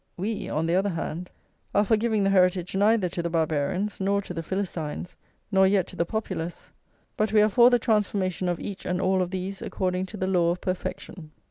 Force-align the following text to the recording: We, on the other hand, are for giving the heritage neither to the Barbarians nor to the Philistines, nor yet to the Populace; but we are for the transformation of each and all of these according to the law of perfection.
We, 0.17 0.49
on 0.49 0.65
the 0.65 0.73
other 0.73 0.89
hand, 0.89 1.29
are 1.75 1.85
for 1.85 1.95
giving 1.95 2.23
the 2.23 2.31
heritage 2.31 2.75
neither 2.75 3.07
to 3.09 3.21
the 3.21 3.29
Barbarians 3.29 3.99
nor 4.01 4.19
to 4.23 4.33
the 4.33 4.41
Philistines, 4.41 5.15
nor 5.51 5.67
yet 5.67 5.85
to 5.89 5.95
the 5.95 6.07
Populace; 6.07 6.71
but 7.15 7.31
we 7.31 7.39
are 7.43 7.49
for 7.49 7.69
the 7.69 7.77
transformation 7.77 8.49
of 8.49 8.59
each 8.59 8.83
and 8.83 8.99
all 8.99 9.21
of 9.21 9.29
these 9.29 9.61
according 9.61 10.07
to 10.07 10.17
the 10.17 10.25
law 10.25 10.49
of 10.53 10.59
perfection. 10.61 11.29